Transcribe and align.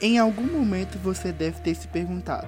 Em 0.00 0.16
algum 0.16 0.44
momento 0.44 0.96
você 0.96 1.32
deve 1.32 1.60
ter 1.60 1.74
se 1.74 1.88
perguntado 1.88 2.46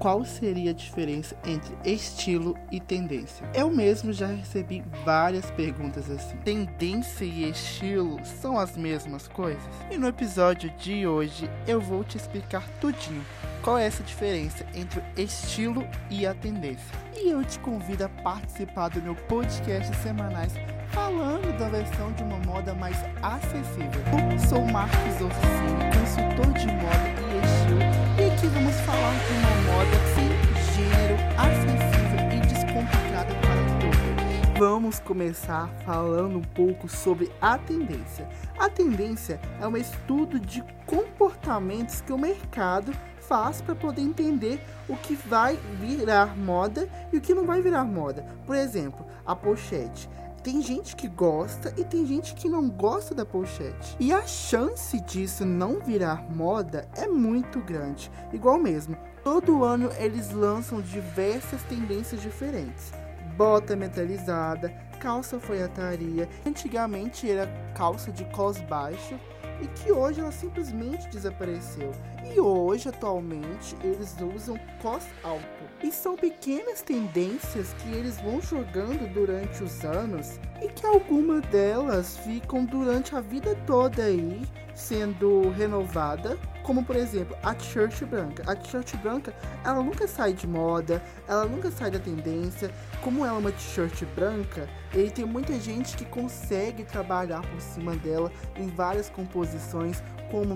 qual 0.00 0.24
seria 0.24 0.72
a 0.72 0.74
diferença 0.74 1.36
entre 1.44 1.72
estilo 1.84 2.56
e 2.72 2.80
tendência. 2.80 3.48
Eu 3.54 3.70
mesmo 3.70 4.12
já 4.12 4.26
recebi 4.26 4.82
várias 5.04 5.48
perguntas 5.52 6.10
assim. 6.10 6.36
Tendência 6.38 7.24
e 7.24 7.48
estilo 7.48 8.18
são 8.24 8.58
as 8.58 8.76
mesmas 8.76 9.28
coisas? 9.28 9.62
E 9.92 9.96
no 9.96 10.08
episódio 10.08 10.70
de 10.70 11.06
hoje 11.06 11.48
eu 11.68 11.80
vou 11.80 12.02
te 12.02 12.16
explicar 12.16 12.68
tudinho 12.80 13.24
qual 13.62 13.78
é 13.78 13.86
essa 13.86 14.02
diferença 14.02 14.66
entre 14.74 14.98
o 14.98 15.04
estilo 15.16 15.86
e 16.10 16.26
a 16.26 16.34
tendência. 16.34 16.98
E 17.16 17.28
eu 17.28 17.44
te 17.44 17.60
convido 17.60 18.06
a 18.06 18.08
participar 18.08 18.88
do 18.88 19.00
meu 19.00 19.14
podcast 19.14 19.94
semanais 19.98 20.54
falando 20.90 21.56
da 21.58 21.68
versão 21.68 22.12
de 22.12 22.22
uma 22.22 22.38
moda 22.68 22.74
mais 22.74 22.96
acessível. 23.22 24.02
Eu 24.32 24.48
sou 24.48 24.66
Marcos 24.66 25.20
Orsini, 25.20 25.84
consultor 25.98 26.52
de 26.54 26.66
moda 26.66 27.08
e 27.18 27.38
estilo, 27.44 27.80
e 28.18 28.32
aqui 28.32 28.46
vamos 28.48 28.74
falar 28.80 29.14
de 29.14 29.32
uma 29.32 29.54
moda 29.72 29.96
sem 30.14 30.28
gênero, 30.74 31.16
acessível 31.38 32.20
e 32.36 32.40
descomplicada 32.46 33.34
para 33.40 33.62
todos. 33.80 34.58
Vamos 34.58 34.98
começar 34.98 35.68
falando 35.86 36.38
um 36.38 36.42
pouco 36.42 36.88
sobre 36.88 37.30
a 37.40 37.56
tendência. 37.56 38.28
A 38.58 38.68
tendência 38.68 39.40
é 39.60 39.66
um 39.66 39.76
estudo 39.76 40.38
de 40.40 40.62
comportamentos 40.84 42.00
que 42.00 42.12
o 42.12 42.18
mercado 42.18 42.92
faz 43.20 43.60
para 43.60 43.74
poder 43.74 44.02
entender 44.02 44.60
o 44.88 44.96
que 44.96 45.14
vai 45.14 45.58
virar 45.80 46.36
moda 46.36 46.88
e 47.12 47.18
o 47.18 47.20
que 47.20 47.34
não 47.34 47.44
vai 47.44 47.62
virar 47.62 47.84
moda. 47.84 48.26
Por 48.46 48.56
exemplo, 48.56 49.06
a 49.24 49.36
pochete 49.36 50.08
tem 50.42 50.62
gente 50.62 50.96
que 50.96 51.08
gosta 51.08 51.72
e 51.76 51.84
tem 51.84 52.06
gente 52.06 52.34
que 52.34 52.48
não 52.48 52.68
gosta 52.68 53.14
da 53.14 53.24
pochete. 53.24 53.96
E 53.98 54.12
a 54.12 54.26
chance 54.26 55.00
disso 55.00 55.44
não 55.44 55.80
virar 55.80 56.24
moda 56.30 56.88
é 56.96 57.06
muito 57.06 57.60
grande. 57.60 58.10
Igual 58.32 58.58
mesmo, 58.58 58.96
todo 59.22 59.64
ano 59.64 59.90
eles 59.98 60.30
lançam 60.32 60.80
diversas 60.80 61.62
tendências 61.64 62.22
diferentes. 62.22 62.92
Bota 63.36 63.76
metalizada, 63.76 64.68
calça 65.00 65.36
alfaiataria, 65.36 66.28
antigamente 66.46 67.30
era 67.30 67.46
calça 67.74 68.10
de 68.10 68.24
cos 68.26 68.58
baixo 68.62 69.18
e 69.60 69.66
que 69.68 69.92
hoje 69.92 70.20
ela 70.20 70.32
simplesmente 70.32 71.08
desapareceu. 71.08 71.92
E 72.24 72.40
hoje, 72.40 72.88
atualmente, 72.88 73.76
eles 73.82 74.16
usam 74.34 74.58
cos 74.80 75.04
alto. 75.22 75.46
E 75.82 75.92
são 75.92 76.16
pequenas 76.16 76.82
tendências 76.82 77.72
que 77.74 77.92
eles 77.92 78.20
vão 78.20 78.40
jogando 78.40 79.12
durante 79.12 79.62
os 79.62 79.84
anos 79.84 80.38
e 80.60 80.68
que 80.68 80.86
algumas 80.86 81.42
delas 81.46 82.16
ficam 82.18 82.64
durante 82.64 83.14
a 83.14 83.20
vida 83.20 83.54
toda 83.66 84.02
aí 84.04 84.42
sendo 84.74 85.50
renovada, 85.50 86.38
como 86.62 86.84
por 86.84 86.94
exemplo 86.94 87.36
a 87.42 87.52
t-shirt 87.52 88.04
branca. 88.04 88.44
A 88.46 88.54
t-shirt 88.54 88.96
branca, 88.98 89.34
ela 89.64 89.82
nunca 89.82 90.06
sai 90.06 90.32
de 90.32 90.46
moda, 90.46 91.02
ela 91.26 91.44
nunca 91.46 91.70
sai 91.70 91.90
da 91.90 91.98
tendência. 91.98 92.70
Como 93.02 93.26
ela 93.26 93.36
é 93.36 93.38
uma 93.40 93.50
t-shirt 93.50 94.04
branca, 94.14 94.68
ele 94.94 95.10
tem 95.10 95.24
muita 95.24 95.58
gente 95.58 95.96
que 95.96 96.04
consegue 96.04 96.84
trabalhar 96.84 97.42
por 97.42 97.60
cima 97.60 97.96
dela 97.96 98.30
em 98.56 98.68
várias 98.68 99.10
composições, 99.10 100.02
como 100.30 100.54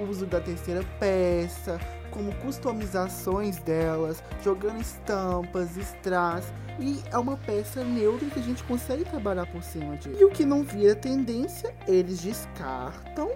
uso 0.00 0.26
da 0.26 0.40
terceira 0.40 0.82
peça, 0.98 1.78
como 2.10 2.34
customizações 2.36 3.58
delas, 3.58 4.22
jogando 4.42 4.80
estampas, 4.80 5.76
strass. 5.76 6.52
E 6.78 7.00
é 7.10 7.18
uma 7.18 7.36
peça 7.36 7.82
neutra 7.82 8.28
que 8.28 8.38
a 8.38 8.42
gente 8.42 8.62
consegue 8.64 9.04
trabalhar 9.04 9.46
por 9.46 9.62
cima 9.62 9.96
disso. 9.96 10.16
E 10.18 10.24
o 10.24 10.30
que 10.30 10.44
não 10.44 10.62
vira 10.62 10.94
tendência, 10.94 11.74
eles 11.86 12.20
descartam 12.20 13.30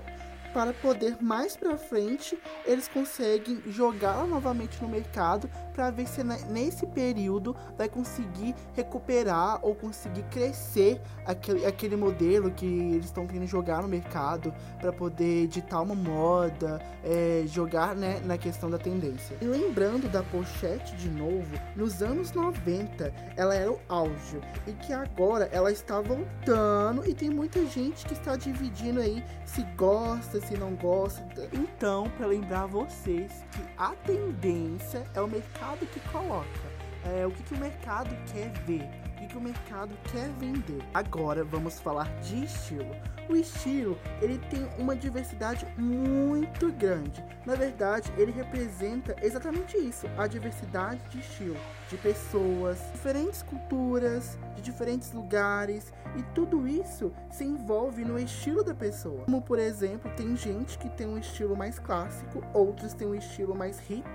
para 0.52 0.72
poder 0.72 1.16
mais 1.20 1.56
para 1.56 1.76
frente 1.76 2.38
eles 2.64 2.88
conseguem 2.88 3.62
jogá-la 3.66 4.26
novamente 4.26 4.80
no 4.82 4.88
mercado 4.88 5.48
para 5.74 5.90
ver 5.90 6.06
se 6.06 6.22
nesse 6.22 6.86
período 6.86 7.56
vai 7.76 7.88
conseguir 7.88 8.54
recuperar 8.74 9.58
ou 9.62 9.74
conseguir 9.74 10.22
crescer 10.24 11.00
aquele, 11.24 11.64
aquele 11.64 11.96
modelo 11.96 12.50
que 12.50 12.66
eles 12.66 13.06
estão 13.06 13.26
querendo 13.26 13.46
jogar 13.46 13.82
no 13.82 13.88
mercado 13.88 14.52
para 14.78 14.92
poder 14.92 15.44
editar 15.44 15.80
uma 15.80 15.94
moda, 15.94 16.80
é, 17.04 17.44
jogar 17.46 17.94
né, 17.94 18.20
na 18.24 18.36
questão 18.36 18.70
da 18.70 18.78
tendência. 18.78 19.36
E 19.40 19.44
lembrando 19.44 20.08
da 20.08 20.22
pochete 20.22 20.94
de 20.96 21.08
novo, 21.08 21.50
nos 21.76 22.02
anos 22.02 22.32
90 22.32 23.12
ela 23.36 23.54
era 23.54 23.70
o 23.70 23.80
auge 23.88 24.40
e 24.66 24.72
que 24.72 24.92
agora 24.92 25.48
ela 25.52 25.70
está 25.70 26.00
voltando 26.00 27.08
e 27.08 27.14
tem 27.14 27.30
muita 27.30 27.64
gente 27.66 28.04
que 28.06 28.12
está 28.12 28.36
dividindo 28.36 29.00
aí 29.00 29.24
se 29.44 29.62
gosta, 29.76 30.39
se 30.40 30.56
não 30.56 30.74
gosta. 30.74 31.48
Então, 31.52 32.08
para 32.16 32.26
lembrar 32.26 32.66
vocês 32.66 33.44
que 33.52 33.62
a 33.76 33.90
tendência 34.06 35.04
é 35.14 35.20
o 35.20 35.28
mercado 35.28 35.86
que 35.86 36.00
coloca. 36.10 36.70
É, 37.04 37.26
o 37.26 37.30
que, 37.30 37.42
que 37.42 37.54
o 37.54 37.58
mercado 37.58 38.14
quer 38.32 38.50
ver, 38.66 38.88
o 39.06 39.18
que, 39.18 39.26
que 39.28 39.36
o 39.36 39.40
mercado 39.40 39.96
quer 40.12 40.28
vender. 40.38 40.82
Agora 40.92 41.42
vamos 41.44 41.80
falar 41.80 42.08
de 42.20 42.44
estilo. 42.44 42.94
O 43.30 43.36
estilo 43.36 43.96
ele 44.20 44.38
tem 44.50 44.68
uma 44.76 44.96
diversidade 44.96 45.64
muito 45.78 46.72
grande. 46.72 47.24
Na 47.46 47.54
verdade, 47.54 48.12
ele 48.16 48.32
representa 48.32 49.14
exatamente 49.22 49.76
isso: 49.76 50.08
a 50.18 50.26
diversidade 50.26 51.00
de 51.08 51.20
estilo, 51.20 51.56
de 51.88 51.96
pessoas, 51.96 52.80
diferentes 52.92 53.40
culturas, 53.42 54.36
de 54.56 54.62
diferentes 54.62 55.12
lugares 55.12 55.92
e 56.16 56.24
tudo 56.34 56.66
isso 56.66 57.12
se 57.30 57.44
envolve 57.44 58.04
no 58.04 58.18
estilo 58.18 58.64
da 58.64 58.74
pessoa. 58.74 59.24
Como 59.26 59.40
por 59.40 59.60
exemplo, 59.60 60.10
tem 60.16 60.34
gente 60.34 60.76
que 60.76 60.88
tem 60.88 61.06
um 61.06 61.16
estilo 61.16 61.56
mais 61.56 61.78
clássico, 61.78 62.42
outros 62.52 62.94
têm 62.94 63.06
um 63.06 63.14
estilo 63.14 63.54
mais 63.54 63.78
hip 63.88 64.10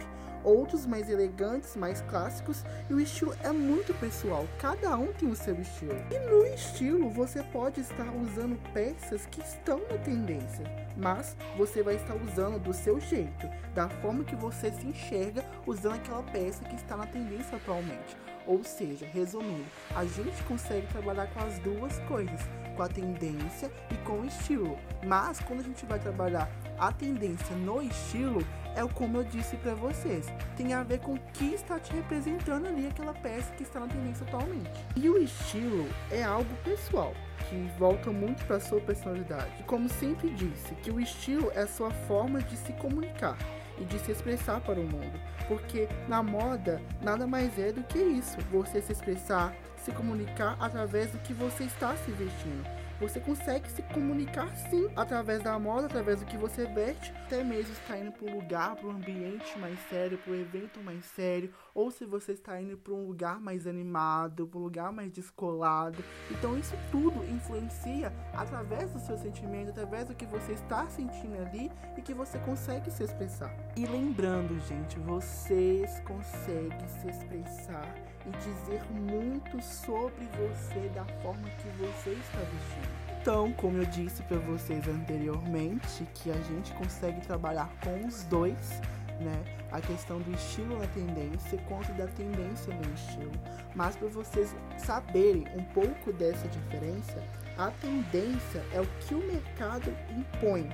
outros 0.46 0.86
mais 0.86 1.10
elegantes, 1.10 1.76
mais 1.76 2.02
clássicos, 2.02 2.64
e 2.90 2.94
o 2.94 3.00
estilo 3.00 3.36
é 3.42 3.52
muito 3.52 3.94
pessoal, 3.96 4.48
cada 4.60 4.96
um 4.96 5.12
tem 5.12 5.30
o 5.30 5.36
seu 5.36 5.60
estilo. 5.60 5.96
E 6.12 6.20
no 6.30 6.46
estilo 6.46 7.10
você 7.10 7.42
pode 7.44 7.82
estar 7.82 8.08
usando 8.16 8.58
peças 8.72 9.05
que 9.32 9.40
estão 9.42 9.80
na 9.90 9.98
tendência, 10.00 10.66
mas 10.98 11.38
você 11.56 11.84
vai 11.84 11.96
estar 11.96 12.16
usando 12.16 12.60
do 12.60 12.74
seu 12.74 13.00
jeito, 13.00 13.48
da 13.76 13.88
forma 13.88 14.24
que 14.24 14.36
você 14.36 14.72
se 14.72 14.88
enxerga 14.88 15.46
usando 15.68 15.96
aquela 15.96 16.24
peça 16.24 16.64
que 16.66 16.76
está 16.76 16.98
na 16.98 17.06
tendência 17.06 17.58
atualmente. 17.58 18.18
Ou 18.48 18.64
seja, 18.64 19.06
resumindo, 19.06 19.66
a 19.96 20.06
gente 20.06 20.42
consegue 20.44 20.88
trabalhar 20.88 21.28
com 21.28 21.40
as 21.42 21.60
duas 21.60 22.00
coisas, 22.08 22.42
com 22.76 22.82
a 22.82 22.88
tendência 22.88 23.72
e 23.92 23.96
com 24.06 24.22
o 24.22 24.26
estilo. 24.26 24.78
Mas 25.06 25.40
quando 25.40 25.60
a 25.60 25.64
gente 25.64 25.86
vai 25.86 26.00
trabalhar 26.00 26.50
a 26.80 26.92
tendência 26.92 27.56
no 27.58 27.82
estilo, 27.82 28.44
é 28.76 28.86
como 28.94 29.18
eu 29.18 29.24
disse 29.24 29.56
para 29.58 29.74
vocês, 29.74 30.28
tem 30.56 30.74
a 30.74 30.84
ver 30.84 31.00
com 31.00 31.14
o 31.14 31.20
que 31.34 31.54
está 31.54 31.80
te 31.80 31.94
representando 31.94 32.68
ali 32.68 32.88
aquela 32.88 33.14
peça 33.14 33.52
que 33.54 33.64
está 33.64 33.80
na 33.80 33.88
tendência 33.88 34.26
atualmente. 34.26 34.70
E 34.96 35.10
o 35.10 35.18
estilo 35.18 35.88
é 36.12 36.24
algo 36.24 36.54
pessoal, 36.64 37.14
que 37.50 37.56
volta 37.80 38.12
muito 38.12 38.44
para 38.46 38.60
sua 38.60 38.82
personalidade. 38.82 39.64
Como 39.66 39.88
sempre 39.90 40.30
disse, 40.30 40.76
que 40.76 40.92
o 40.92 41.00
estilo 41.00 41.52
é 41.56 41.62
a 41.62 41.68
sua 41.68 41.90
forma 41.92 42.42
de 42.42 42.58
se 42.58 42.74
comunicar 42.74 43.38
e 43.80 43.86
de 43.86 43.98
se 44.00 44.12
expressar 44.12 44.62
para 44.62 44.80
o 44.80 44.84
mundo. 44.84 45.20
Porque 45.48 45.88
na 46.08 46.22
moda 46.22 46.82
nada 47.02 47.26
mais 47.26 47.58
é 47.58 47.72
do 47.72 47.84
que 47.84 48.00
isso, 48.00 48.38
você 48.52 48.82
se 48.82 48.92
expressar, 48.92 49.54
se 49.78 49.92
comunicar 49.92 50.58
através 50.60 51.12
do 51.12 51.20
que 51.20 51.34
você 51.34 51.64
está 51.64 51.96
se 51.96 52.12
vestindo. 52.12 52.85
Você 53.00 53.20
consegue 53.20 53.70
se 53.70 53.82
comunicar 53.82 54.56
sim 54.70 54.88
através 54.96 55.44
da 55.44 55.60
moda, 55.60 55.88
através 55.88 56.22
do 56.22 56.26
que 56.26 56.38
você 56.38 56.66
veste, 56.66 57.14
até 57.26 57.44
mesmo 57.44 57.74
está 57.74 57.98
indo 57.98 58.12
para 58.14 58.32
um 58.32 58.36
lugar, 58.36 58.76
para 58.76 58.88
um 58.88 58.92
ambiente 58.92 59.60
mais 59.60 59.78
sério, 59.90 60.18
para 60.18 60.32
um 60.32 60.40
evento 60.40 60.80
mais 60.82 61.04
sério, 61.06 61.54
ou 61.74 61.92
se 61.92 62.06
você 62.06 62.32
está 62.32 62.60
indo 62.62 62.78
para 62.78 62.94
um 62.94 63.06
lugar 63.06 63.40
mais 63.42 63.68
animado, 63.68 64.48
para 64.48 64.60
um 64.60 64.64
lugar 64.64 64.94
mais 64.94 65.12
descolado. 65.12 66.02
Então 66.32 66.58
isso 66.58 66.74
tudo 66.90 67.22
influencia 67.26 68.14
através 68.34 68.92
do 68.92 69.00
seu 69.00 69.18
sentimento, 69.18 69.72
através 69.72 70.08
do 70.08 70.16
que 70.16 70.26
você 70.26 70.54
está 70.54 70.88
sentindo 70.88 71.38
ali 71.42 71.70
e 71.98 72.02
que 72.02 72.14
você 72.14 72.40
consegue 72.40 72.90
se 72.90 73.04
expressar. 73.04 73.54
E 73.76 73.86
lembrando, 73.86 74.58
gente, 74.68 74.98
vocês 75.00 76.00
conseguem 76.02 76.88
se 76.88 77.10
expressar 77.10 77.94
e 78.26 78.30
dizer 78.38 78.84
muito 78.92 79.62
sobre 79.62 80.26
você 80.26 80.90
da 80.90 81.06
forma 81.22 81.50
que 81.50 81.68
você 81.78 82.12
está 82.12 82.40
vestindo. 82.40 82.85
Então, 83.26 83.52
como 83.54 83.80
eu 83.80 83.86
disse 83.86 84.22
para 84.22 84.38
vocês 84.38 84.88
anteriormente, 84.88 86.08
que 86.14 86.30
a 86.30 86.40
gente 86.44 86.72
consegue 86.76 87.20
trabalhar 87.22 87.68
com 87.84 88.06
os 88.06 88.24
dois, 88.26 88.80
né? 89.20 89.44
A 89.72 89.82
questão 89.82 90.20
do 90.20 90.32
estilo 90.32 90.78
na 90.78 90.86
tendência 90.86 91.58
quanto 91.68 91.92
da 91.94 92.06
tendência 92.06 92.72
no 92.72 92.94
estilo. 92.94 93.32
Mas 93.74 93.96
para 93.96 94.10
vocês 94.10 94.56
saberem 94.78 95.44
um 95.58 95.64
pouco 95.74 96.14
dessa 96.14 96.48
diferença, 96.48 97.24
a 97.58 97.72
tendência 97.82 98.64
é 98.72 98.80
o 98.80 98.86
que 99.00 99.16
o 99.16 99.26
mercado 99.26 99.92
impõe, 100.16 100.70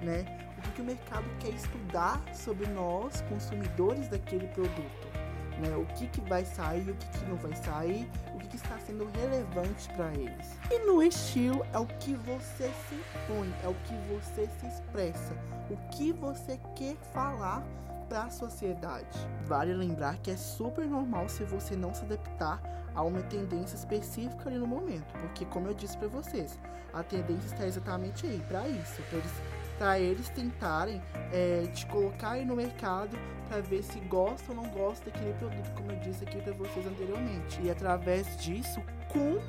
né? 0.00 0.24
O 0.58 0.62
que 0.62 0.82
o 0.82 0.84
mercado 0.84 1.26
quer 1.40 1.50
estudar 1.54 2.22
sobre 2.32 2.68
nós, 2.68 3.20
consumidores 3.22 4.06
daquele 4.06 4.46
produto. 4.46 5.25
Né? 5.60 5.76
O 5.76 5.86
que, 5.94 6.06
que 6.06 6.20
vai 6.22 6.44
sair, 6.44 6.90
o 6.90 6.94
que, 6.94 7.06
que 7.18 7.24
não 7.26 7.36
vai 7.36 7.54
sair, 7.54 8.10
o 8.34 8.38
que, 8.38 8.48
que 8.48 8.56
está 8.56 8.78
sendo 8.78 9.08
relevante 9.18 9.88
para 9.94 10.12
eles. 10.14 10.58
E 10.70 10.78
no 10.80 11.02
estilo 11.02 11.64
é 11.72 11.78
o 11.78 11.86
que 11.86 12.14
você 12.14 12.70
se 12.88 12.94
impõe, 12.94 13.52
é 13.62 13.68
o 13.68 13.74
que 13.74 13.94
você 14.12 14.48
se 14.60 14.66
expressa, 14.66 15.34
o 15.70 15.76
que 15.90 16.12
você 16.12 16.58
quer 16.74 16.96
falar 17.12 17.62
para 18.08 18.24
a 18.24 18.30
sociedade. 18.30 19.18
Vale 19.46 19.74
lembrar 19.74 20.18
que 20.18 20.30
é 20.30 20.36
super 20.36 20.86
normal 20.86 21.28
se 21.28 21.44
você 21.44 21.76
não 21.76 21.92
se 21.92 22.04
adaptar 22.04 22.60
a 22.94 23.02
uma 23.02 23.22
tendência 23.22 23.76
específica 23.76 24.48
ali 24.48 24.58
no 24.58 24.66
momento, 24.66 25.12
porque 25.20 25.44
como 25.44 25.68
eu 25.68 25.74
disse 25.74 25.98
para 25.98 26.08
vocês, 26.08 26.58
a 26.92 27.02
tendência 27.02 27.46
está 27.46 27.66
exatamente 27.66 28.26
aí 28.26 28.42
para 28.48 28.66
isso, 28.68 29.02
para 29.10 29.18
eles, 29.18 29.32
pra 29.78 29.98
eles 29.98 30.28
tentarem 30.30 31.02
é, 31.32 31.66
te 31.74 31.86
aí 32.22 32.44
no 32.44 32.56
mercado 32.56 33.16
para 33.48 33.60
ver 33.60 33.82
se 33.82 34.00
gosta 34.00 34.52
ou 34.52 34.56
não 34.56 34.68
gosta 34.70 35.10
daquele 35.10 35.32
produto, 35.34 35.72
como 35.74 35.92
eu 35.92 36.00
disse 36.00 36.24
aqui 36.24 36.40
para 36.40 36.52
vocês 36.52 36.86
anteriormente. 36.86 37.60
E 37.62 37.70
através 37.70 38.36
disso, 38.38 38.82
como 39.08 39.40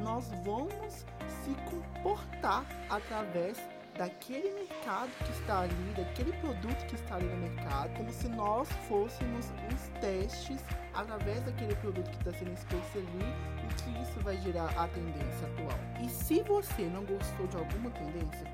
nós 0.00 0.30
vamos 0.44 1.04
se 1.44 1.54
comportar 1.70 2.64
através 2.88 3.58
daquele 3.96 4.50
mercado 4.52 5.10
que 5.24 5.30
está 5.32 5.60
ali, 5.60 5.94
daquele 5.96 6.32
produto 6.34 6.86
que 6.86 6.94
está 6.94 7.16
ali 7.16 7.26
no 7.26 7.36
mercado, 7.36 7.94
como 7.96 8.10
se 8.10 8.28
nós 8.28 8.68
fôssemos 8.88 9.52
uns 9.70 10.00
testes 10.00 10.64
através 10.94 11.40
daquele 11.42 11.74
produto 11.76 12.10
que 12.10 12.16
está 12.16 12.32
sendo 12.32 12.52
exposto 12.52 12.98
ali 12.98 13.24
e 13.62 13.74
que 13.74 14.02
isso 14.02 14.20
vai 14.20 14.36
gerar 14.38 14.70
a 14.76 14.88
tendência 14.88 15.46
atual. 15.46 15.78
E 16.02 16.08
se 16.08 16.42
você 16.42 16.82
não 16.82 17.04
gostou 17.04 17.46
de 17.46 17.56
alguma 17.56 17.90
tendência, 17.90 18.46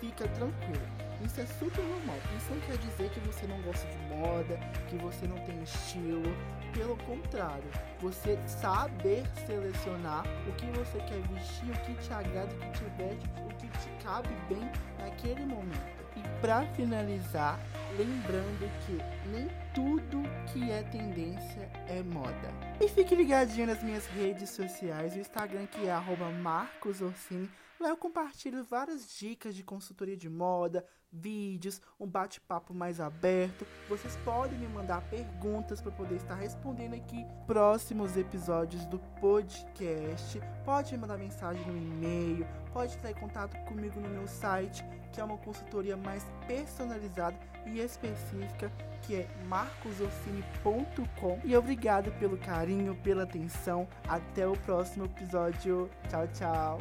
fica 0.00 0.26
tranquilo. 0.28 0.86
Isso 1.24 1.40
é 1.40 1.46
super 1.46 1.82
normal. 1.82 2.16
Isso 2.36 2.50
não 2.50 2.60
quer 2.60 2.76
dizer 2.78 3.10
que 3.10 3.20
você 3.20 3.46
não 3.46 3.60
gosta 3.62 3.86
de 3.86 3.98
moda, 4.14 4.58
que 4.88 4.96
você 4.96 5.26
não 5.26 5.38
tem 5.44 5.62
estilo. 5.62 6.34
Pelo 6.74 6.96
contrário, 6.98 7.70
você 8.00 8.38
saber 8.46 9.24
selecionar 9.46 10.24
o 10.46 10.52
que 10.52 10.66
você 10.78 10.98
quer 10.98 11.20
vestir, 11.28 11.70
o 11.70 11.80
que 11.84 11.94
te 11.94 12.12
agrada, 12.12 12.54
o 12.54 12.58
que 12.58 12.70
te 12.70 12.84
veste, 12.98 13.30
o 13.44 13.48
que 13.56 13.68
te 13.78 14.04
cabe 14.04 14.28
bem 14.48 14.70
naquele 14.98 15.46
momento. 15.46 15.96
E 16.16 16.40
para 16.40 16.66
finalizar, 16.74 17.58
lembrando 17.96 18.70
que 18.84 18.98
nem 19.30 19.48
tudo 19.74 20.22
que 20.52 20.70
é 20.70 20.82
tendência 20.82 21.70
é 21.88 22.02
moda. 22.02 22.52
E 22.80 22.88
fique 22.88 23.14
ligadinho 23.14 23.66
nas 23.66 23.82
minhas 23.82 24.06
redes 24.06 24.50
sociais, 24.50 25.14
o 25.14 25.18
Instagram 25.18 25.66
que 25.66 25.88
é 25.88 25.94
@marcosorsini 26.42 27.50
Lá 27.78 27.90
eu 27.90 27.96
compartilho 27.96 28.64
várias 28.64 29.16
dicas 29.18 29.54
de 29.54 29.62
consultoria 29.62 30.16
de 30.16 30.30
moda, 30.30 30.86
vídeos, 31.12 31.80
um 32.00 32.06
bate-papo 32.06 32.72
mais 32.72 33.00
aberto. 33.00 33.66
Vocês 33.88 34.16
podem 34.24 34.58
me 34.58 34.66
mandar 34.68 35.02
perguntas 35.10 35.80
para 35.80 35.92
poder 35.92 36.16
estar 36.16 36.34
respondendo 36.34 36.94
aqui 36.94 37.26
próximos 37.46 38.16
episódios 38.16 38.86
do 38.86 38.98
podcast. 39.20 40.40
Pode 40.64 40.92
me 40.92 40.98
mandar 40.98 41.18
mensagem 41.18 41.64
no 41.66 41.76
e-mail, 41.76 42.46
pode 42.72 42.94
entrar 42.94 43.10
em 43.10 43.14
contato 43.14 43.56
comigo 43.66 44.00
no 44.00 44.08
meu 44.08 44.26
site, 44.26 44.82
que 45.12 45.20
é 45.20 45.24
uma 45.24 45.38
consultoria 45.38 45.96
mais 45.96 46.24
personalizada 46.46 47.38
e 47.66 47.80
específica, 47.80 48.72
que 49.02 49.16
é 49.16 49.28
marcosoffini.com. 49.46 51.40
E 51.44 51.54
obrigado 51.56 52.10
pelo 52.18 52.38
carinho, 52.38 52.94
pela 53.02 53.24
atenção. 53.24 53.86
Até 54.08 54.46
o 54.46 54.56
próximo 54.58 55.04
episódio. 55.04 55.90
Tchau, 56.08 56.26
tchau. 56.28 56.78